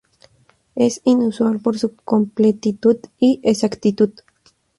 [0.73, 4.09] Es inusual por su completitud y exactitud".